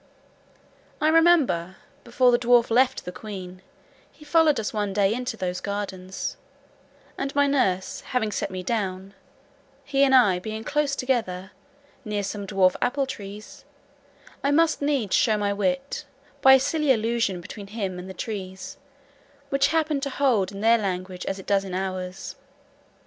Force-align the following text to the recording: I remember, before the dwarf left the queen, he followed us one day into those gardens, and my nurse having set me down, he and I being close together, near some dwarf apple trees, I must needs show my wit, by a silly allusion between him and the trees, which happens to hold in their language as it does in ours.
I 0.99 1.09
remember, 1.09 1.75
before 2.03 2.31
the 2.31 2.39
dwarf 2.39 2.71
left 2.71 3.05
the 3.05 3.11
queen, 3.11 3.61
he 4.11 4.25
followed 4.25 4.59
us 4.59 4.73
one 4.73 4.93
day 4.93 5.13
into 5.13 5.37
those 5.37 5.61
gardens, 5.61 6.37
and 7.19 7.35
my 7.35 7.45
nurse 7.45 7.99
having 8.01 8.31
set 8.31 8.49
me 8.49 8.63
down, 8.63 9.13
he 9.85 10.03
and 10.03 10.15
I 10.15 10.39
being 10.39 10.63
close 10.63 10.95
together, 10.95 11.51
near 12.03 12.23
some 12.23 12.47
dwarf 12.47 12.75
apple 12.81 13.05
trees, 13.05 13.63
I 14.43 14.49
must 14.49 14.81
needs 14.81 15.15
show 15.15 15.37
my 15.37 15.53
wit, 15.53 16.03
by 16.41 16.53
a 16.53 16.59
silly 16.59 16.91
allusion 16.91 17.39
between 17.39 17.67
him 17.67 17.99
and 17.99 18.09
the 18.09 18.15
trees, 18.15 18.77
which 19.49 19.67
happens 19.67 20.01
to 20.05 20.09
hold 20.09 20.51
in 20.51 20.61
their 20.61 20.79
language 20.79 21.27
as 21.27 21.37
it 21.37 21.45
does 21.45 21.63
in 21.63 21.75
ours. 21.75 22.37